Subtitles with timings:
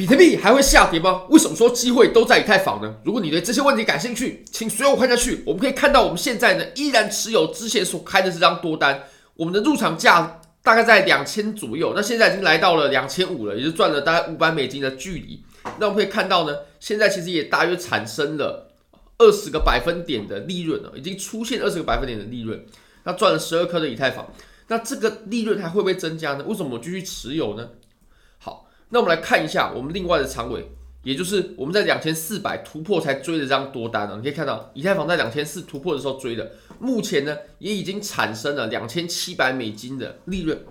[0.00, 1.24] 比特币还会下跌吗？
[1.28, 2.96] 为什么说机会都在以太坊呢？
[3.04, 5.42] 如果你对这些问题感兴趣，请随我看下去。
[5.44, 9.02] 我们可以看到，我们现在呢依然持有之前所开的这张多单，
[9.34, 15.38] 我们的入场价大概在两千左右，那现在已经来到了两千五了，也就赚了大概五百美金的距离。
[15.78, 18.72] 那我们可以看到呢，现在其实也大约产生了
[19.18, 22.58] 二十个百分点的利润了，已经出现二十个百分点的利润，
[23.04, 24.26] 那赚了十二颗的以太坊。
[24.68, 26.44] 那这个利润还会不会增加呢？
[26.48, 27.68] 为什么我继续持有呢？
[28.90, 30.70] 那我们来看一下我们另外的长尾，
[31.02, 34.16] 也就是我们在两千四百突破才追的这张多单呢。
[34.16, 40.62] 你可以看到，以太坊在两千四突破的时候追的，目前呢也已经产生了两千七百美金的利润。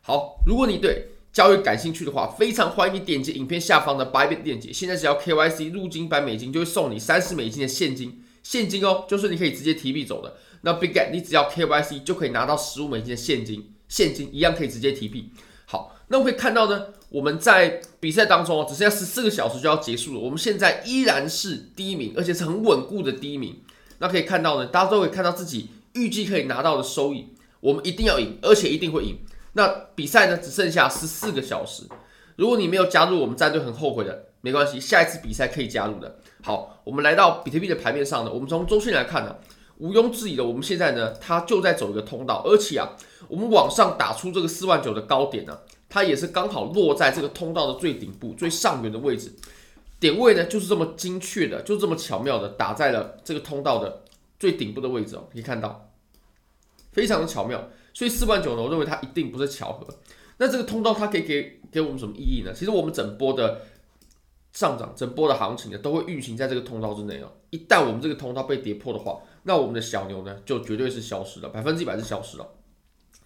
[0.00, 4.72] 好，如果你对交易感兴趣的话，非常欢迎你点击影片下方的 Bybit 链接。
[4.72, 10.38] 现在只要 KYC 入金百美金，就会送你三十美金的现金，现金哦，就是你可以直接提币走的。
[10.62, 15.30] 那 Bitget 你只要 KYC 就可以拿到十五美金的现金，现金一样可以直接提币。
[16.08, 23.60] 那我可以看到呢，我们在比赛当中哦，只剩下十四个小时就要结束了，我们现在依然是第一名，而且是很稳固的第一名。
[23.98, 29.18] 那可以看到呢，大家都可以看到自己预计可以拿到的收益，我们一定要赢，而且一定会赢。
[29.52, 31.82] 那比赛呢，只剩下十四个小时，
[32.36, 36.18] 如果你没有加入我们战队，很后悔的，没关系，下一次比赛可以加入的。
[36.42, 39.36] 好，我们来到比特币的盘面上呢，我们从周线来看呢。
[39.78, 42.96] 毋庸置疑的，我们现在呢，它就在走一个通道，而且啊，
[43.28, 45.56] 我们往上打出这个四万九的高点呢、
[45.88, 49.32] 它也是刚好落在这个通道的最顶部、最上缘的位置，
[49.98, 54.04] 点位呢就是这么精确的，就这么巧妙的打在了这个通道的
[54.38, 55.90] 最顶部的位置哦，可以看到，
[56.92, 59.86] 非常的巧妙，所以四万九呢，我认为它一定不是巧合。
[60.36, 62.52] 那这个通道它可以给给我们什么意义呢？
[62.54, 63.60] 其实我们整波的。
[64.54, 67.30] 上涨整波的行情呢，都会运行在这个通道之内哦。
[67.50, 72.48] 一旦我们这个通道被跌破的话，那我们的小牛呢，就绝对是消失了，百分之一百是消失了。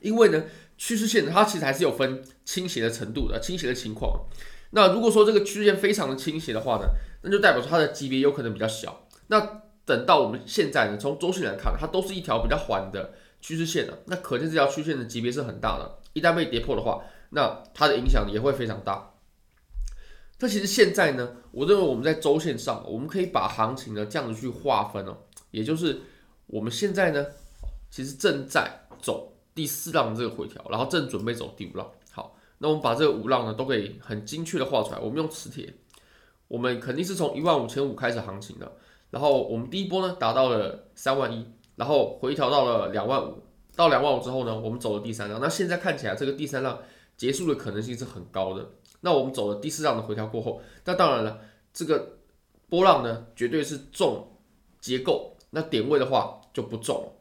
[0.00, 0.42] 因为呢，
[0.84, 4.26] 趋势线它其实还是有分倾斜的程度的，倾斜的情况。
[4.70, 6.86] 那如果说这个趋势线非常的倾斜的话呢，
[7.22, 9.06] 那就代表说它的级别有可能比较小。
[9.28, 16.00] 那等到我们现在呢，从周线来看，它都是一条比较缓的趋势线的，那可见这条趋势线的级别是很大的。
[16.14, 17.00] 一旦被跌破的话，
[17.30, 19.12] 那它的影响也会非常大。
[20.40, 25.16] 那其实现在呢，我认为我们在周线上，我们可以把行情呢这样子去划分哦，
[25.52, 26.00] 也就是
[26.48, 27.24] 我们现在呢，
[27.88, 31.90] 其实正在走第四浪的这个回调，然后正准备走第五浪。
[32.10, 34.98] 好，那我们把这个五浪呢都可以很精确的画出来。
[34.98, 35.74] 我们用磁铁，
[36.48, 38.72] 我们肯定是从一万五千五开始行情的，
[39.10, 41.46] 然后我们第一波呢达到了三万一，
[41.76, 43.42] 然后回调到了两万五，
[43.76, 45.40] 到两万五之后呢，我们走了第三浪。
[45.40, 46.78] 那现在看起来这个第三浪
[47.16, 48.70] 结束的可能性是很高的。
[49.00, 51.40] 那我们走了第四浪的回调过后，那当然了，
[51.72, 52.18] 这个
[52.68, 54.38] 波浪呢，绝对是重
[54.80, 57.12] 结构，那点位的话就不重了。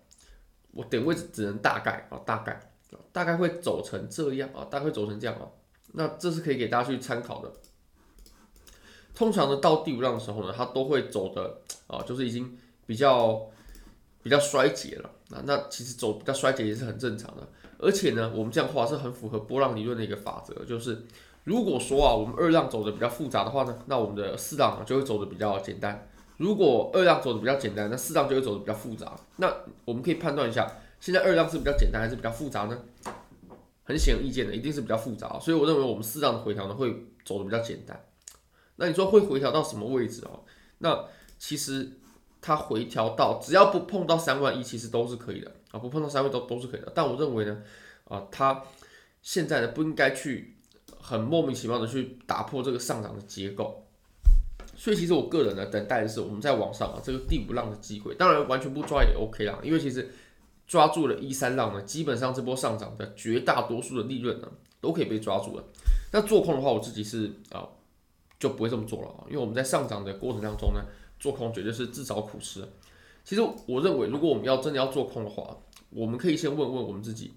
[0.73, 2.59] 我点位置只能大概啊，大概
[3.11, 5.47] 大概会走成这样啊，大概会走成这样啊。
[5.93, 7.51] 那这是可以给大家去参考的。
[9.13, 13.41] 通常呢，到第五浪的时候呢，它都会走的啊，就是已经比较
[14.23, 15.09] 比较衰竭了。
[15.29, 17.47] 那那其实走比较衰竭也是很正常的。
[17.77, 21.05] 而且呢，我们这样画是很符合波浪理论的一个法则，就是。
[21.43, 26.07] 如果说啊，我们二浪走的比较复杂的话呢，那我们的四浪就会走的比较简单。
[26.41, 29.15] 如果二浪走的比较简单，那四浪就会走的比较复杂。
[29.37, 29.47] 那
[29.85, 30.67] 我们可以判断一下，
[30.99, 32.77] 现在二浪是比较简单还是比较复杂呢？
[33.83, 35.39] 很显而易见的，一定是比较复杂。
[35.39, 38.03] 所以我认为我们四浪的回调呢会走的比较简单。
[38.77, 40.39] 那你说会回调到什么位置哦？
[40.79, 41.05] 那
[41.37, 41.91] 其实
[42.41, 46.91] 它回调到只要不碰到三万一，其实都是可以的啊，不碰到三万都都是可以的。
[46.95, 47.61] 但我认为呢，
[48.05, 48.63] 啊，它
[49.21, 50.57] 现在呢不应该去。
[51.03, 53.83] 很莫名其妙的去打破这个上涨的结构，
[54.81, 58.15] 所以其实我个人呢，等待的是我们在往上啊这个第五浪的机会。
[58.15, 60.09] 当然完全不抓也 OK 啦，因为其实
[60.65, 64.47] 抓住了一三浪呢，基本上这波上涨的绝大多数的利润呢
[64.79, 65.63] 都可以被抓住了。
[66.11, 67.63] 那做空的话，我自己是啊
[68.39, 70.81] 就不会这么做了啊，因为我们在上涨的过程当中呢，
[71.19, 72.67] 做空绝对是自找苦吃。
[73.23, 75.55] 其实我认为，如果我们要真的要做空的话，
[75.91, 77.31] 我们可以先问问我们自己，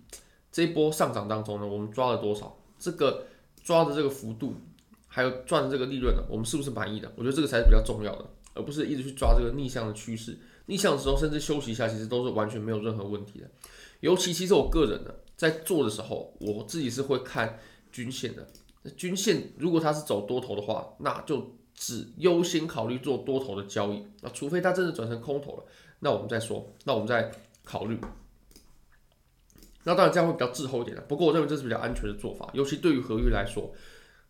[0.51, 2.57] 这一波上涨当中呢，我们抓了多少？
[2.79, 3.27] 这个。
[3.63, 4.55] 抓的这个幅度，
[5.15, 7.09] 还有赚这个利润呢，我们是不是满意的？
[7.15, 10.37] 我觉得这个才是比较重要的，而不是一直去抓这个逆向的趋势。
[10.67, 13.49] 逆向的时候，甚至休息一下，其实都是完全没有任何问题的。
[14.01, 17.61] 尤其其实我个人呢，在做的时候，我自己是会看
[17.93, 18.45] 均线的。
[18.97, 24.05] 均线如果它是走多头的话，那就只优先考虑做多头的交易。
[24.21, 25.65] 那除非它真的转成空头了，
[26.01, 27.31] 那我们再说，那我们再
[27.63, 27.97] 考虑。
[29.85, 33.73] 那当然这样会比较滞后一点的，不过我认为这是比较安全的做法，尤其对于合约来说。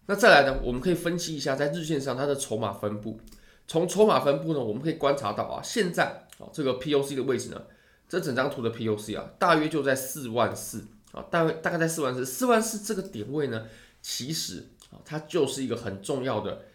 [0.07, 3.19] 那再来呢，我们可以分析一下在日线上它的筹码分布。
[3.67, 7.63] 从筹码分布呢，我们可以观察到啊，现在啊这个 POC 的位置呢，
[8.07, 12.27] 这整张图的 POC 啊，大约就在四万四啊，大概大概在四万四。
[12.27, 13.67] 四万四这个点位呢，
[14.03, 16.67] 其实啊，它就是一个很重要的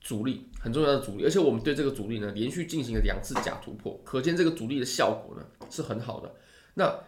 [0.00, 1.24] 阻力，很重要的阻力。
[1.24, 6.34] 而且我们对这个阻力呢，连续进行了两次假突破，可见这个阻力的效果呢是很好的。
[6.74, 6.98] 那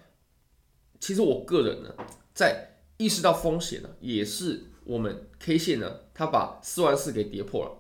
[1.01, 1.93] 其实我个人呢，
[2.33, 7.71] 在意识到风险呢，也是我们 K 线呢，它把四万四给跌破了，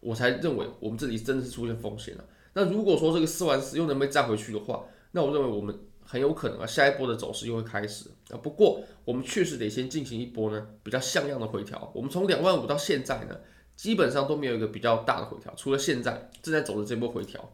[0.00, 2.24] 我才认为我们这里真的是出现风险了。
[2.54, 8.36] 那如果说这个四万四又能被站回去的话，那我认为我们很有可能啊，下一波的走势又会开始啊。
[8.42, 11.92] 不过我们确实得先进行一波呢比较像样的回调。
[11.94, 13.36] 我们从两万五到现在呢，
[13.76, 17.52] 基本上都没有一个比较大的回调，除了现在正在走的这波回调。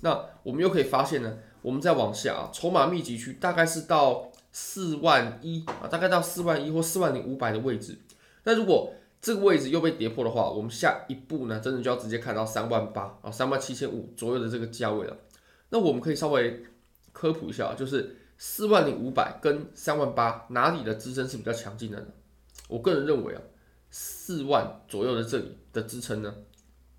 [0.00, 4.30] 那我们又可以发现呢，我们再往下啊，筹码密集区大概是到。
[4.54, 7.96] 四万一啊，大概到四万一或四万零五百的位置。
[8.44, 15.16] 那如果这个位置又被跌破的话，我们下一步呢，真的就要直接看到三万八啊，三万七千五左右的这个价位了。
[15.68, 16.64] 那我们可以稍微
[17.12, 22.06] 科普一下，就是四万零五百跟三万八哪里的支撑是比较强劲的呢？
[22.68, 23.40] 我个人认为啊，
[23.90, 26.34] 四万左右的这里的支撑呢，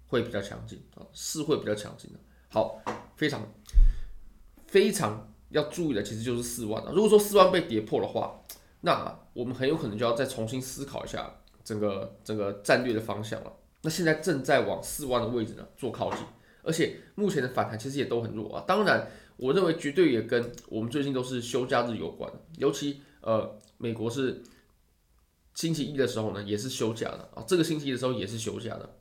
[0.07, 2.19] 会比较强劲啊，是会比较强劲的。
[2.49, 2.81] 好，
[3.15, 3.41] 非常
[4.67, 5.29] 非常。
[5.49, 6.91] 要注意的其实就是四万了。
[6.91, 8.41] 如果说四万被跌破的话，
[8.81, 13.51] 那我们很有可能就要再重新思考一下整个整个战略的方向了。
[13.81, 16.19] 那现在正在往四万的位置呢做靠近，
[16.61, 18.63] 而且目前的反弹其实也都很弱啊。
[18.67, 24.41] 当然，我认为绝对也跟我们最近都是休假日有关，尤其呃美国是
[25.53, 28.97] 星期一的时候呢也是休假的啊，这个星期一的时候也是休假的。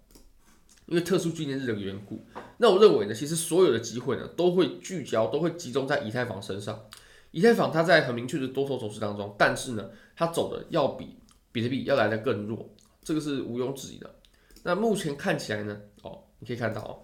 [0.86, 2.26] 因为特殊纪念日的缘故，
[2.58, 6.86] 那我认为呢，其实所有的机会呢，都会聚焦，都会集中在以太坊身上。
[7.32, 11.18] 以太坊它在很明确的多头走势当中，但是呢，它走的要比
[11.50, 12.68] 比特币要来得更弱，
[13.02, 14.14] 这个是毋庸置疑的。
[14.62, 17.02] 那目前看起来呢，哦，你可以看到哦，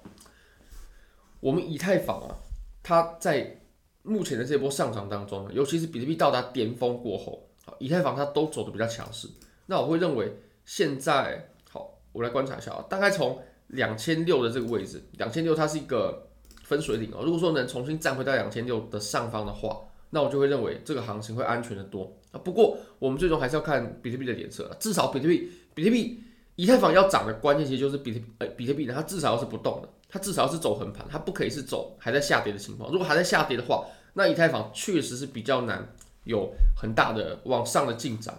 [1.41, 2.37] 我们以太坊啊，
[2.83, 3.61] 它在
[4.03, 7.49] 目前的这波上涨当中，尤其是比特币到达巅峰过后，
[7.79, 9.29] 以太坊它都走的比较强势。
[9.67, 10.33] 那我会认为
[10.65, 16.29] 现在好，我来观察一下啊，大概从两千六的这个位置，两千六它是一个
[16.63, 17.23] 分水岭哦。
[17.25, 22.39] 如果说能重新站回到两千六的上方的话，那我就会认为这个行情会安全的多啊。
[22.45, 26.23] 不过我们最终还是要看比特币的脸色，至少比特币、比特币、
[26.57, 32.91] 以太坊要涨的关键其实就是比特币，呃，比特币呢它至少要是不动的，它至少要是走横盘，它不可以是走还在下跌的情况。
[32.91, 35.95] 如果还在下跌的话，那以太坊确实是比较难
[36.25, 38.37] 有很大的往上的进展。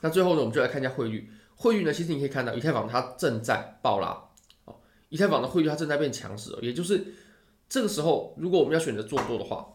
[0.00, 1.30] 那最后呢，我们就来看一下汇率。
[1.56, 4.08] 汇率呢，其实你可以看到，以太坊它正在暴拉，
[4.66, 4.74] 哦，
[5.08, 7.14] 以太坊的汇率它正在变强势，也就是
[7.68, 9.66] 这个时候，如果我们要选择做多的话，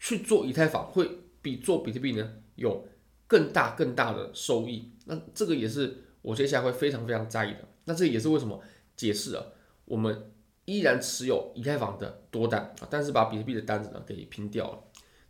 [0.00, 1.08] 去做以太坊会
[1.40, 2.88] 比做比特币呢有
[3.28, 4.90] 更大更大的收益。
[5.04, 7.60] 那这个也是我接下来会非常非常在意的。
[7.84, 8.60] 那这也是为什么
[8.96, 9.52] 解释了
[9.84, 10.32] 我们
[10.64, 14.78] 依然持有以太坊的多单啊，但是把比特币的单子呢给平掉了。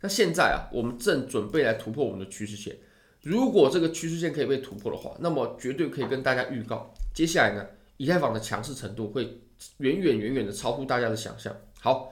[0.01, 2.75] 那现在啊，我们正准备来突破我们的趋势线。
[3.21, 9.41] 如果这个趋势线可以被突破的话，那么绝对可以跟大家预告，接下来呢，以太坊的强势程度会
[9.77, 11.55] 远远远远的超乎大家的想象。
[11.79, 12.11] 好，